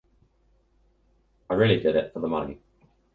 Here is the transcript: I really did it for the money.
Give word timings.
I 1.51 1.53
really 1.53 1.79
did 1.79 1.95
it 1.95 2.11
for 2.11 2.21
the 2.21 2.27
money. 2.27 2.59